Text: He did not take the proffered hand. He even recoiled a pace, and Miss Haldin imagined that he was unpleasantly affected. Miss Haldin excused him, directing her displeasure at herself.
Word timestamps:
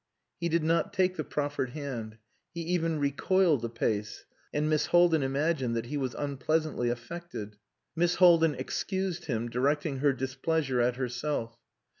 He 0.39 0.49
did 0.49 0.63
not 0.63 0.93
take 0.93 1.15
the 1.15 1.23
proffered 1.23 1.73
hand. 1.73 2.17
He 2.55 2.61
even 2.61 2.97
recoiled 2.97 3.63
a 3.63 3.69
pace, 3.69 4.25
and 4.51 4.67
Miss 4.67 4.87
Haldin 4.87 5.21
imagined 5.21 5.75
that 5.75 5.85
he 5.85 5.95
was 5.97 6.15
unpleasantly 6.15 6.89
affected. 6.89 7.57
Miss 7.95 8.15
Haldin 8.15 8.55
excused 8.55 9.25
him, 9.25 9.47
directing 9.47 9.97
her 9.99 10.11
displeasure 10.11 10.81
at 10.81 10.95
herself. 10.95 11.55